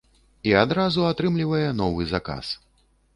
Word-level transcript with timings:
І 0.51 0.53
адразу 0.61 1.05
атрымлівае 1.09 1.67
новы 1.83 2.09
заказ. 2.13 2.45